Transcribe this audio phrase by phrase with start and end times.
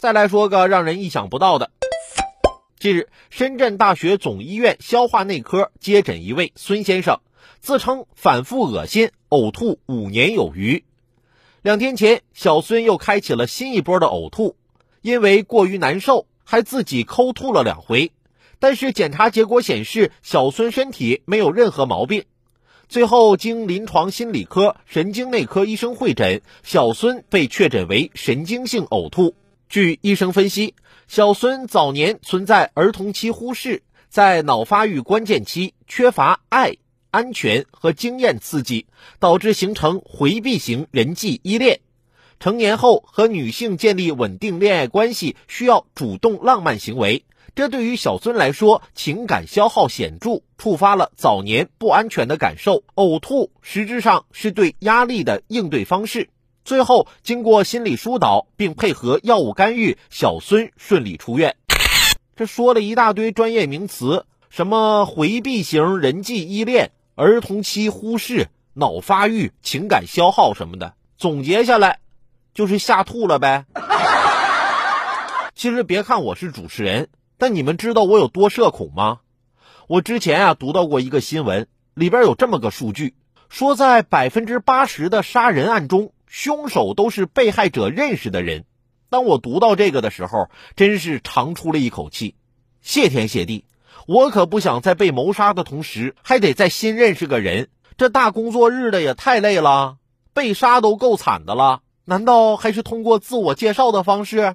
[0.00, 1.70] 再来说个让人意想不到的。
[2.78, 7.20] 近日，深圳大学总医院消化内科接诊一位孙先生，
[7.60, 10.84] 自称反复恶心、呕吐五年有余。
[11.60, 14.56] 两天前，小孙又开启了新一波的呕吐，
[15.02, 18.10] 因为过于难受，还自己抠吐了两回。
[18.58, 22.24] 但是检查结果显示，小孙身体没有任何毛病。
[22.88, 29.34] 最后，经临床心理科、神经内科医生会诊，小孙被确诊为神经性呕吐。
[29.70, 30.74] 据医生分析，
[31.06, 36.78] 小孙早年存在儿童期忽视，在脑发育关键期缺乏爱、
[37.12, 38.86] 安全和经验刺激，
[39.20, 41.78] 导致形成回避型人际依恋。
[42.40, 52.82] 成年后和女性建立稳定恋爱关系需要主动浪漫行为，这对于小孙来说情感消耗显著，触发了早年不安全的感受。
[52.96, 56.28] 呕吐实质上是对压力的应对方式。
[56.64, 61.56] 最后，经过心理疏导并配合药物干预，小孙顺利出院。
[62.36, 71.98] 这说了一大堆专业名词，什么回避型人际依恋、儿童期忽视、脑发育、情感消耗什么的，总结下来
[72.54, 73.64] 就是吓吐了呗。
[75.54, 79.20] 其实别看我是主持人，但你们知道我有多社恐吗？
[79.88, 83.14] 我之前啊读到过一个新闻，里边有这么个数据，
[83.48, 86.12] 说在百分之八十的杀人案中。
[86.30, 88.64] 凶手都是被害者认识的人。
[89.08, 92.36] 当我读到这个的时候，真是长出了一口气。
[92.80, 93.64] 谢天谢地，
[94.06, 97.68] 我可不想在被谋杀的同时，还得再新认识个人。
[97.96, 99.96] 这大工作日的也太累了，
[100.32, 104.54] 被杀都够惨的了，难道还是通过自我介绍的方式？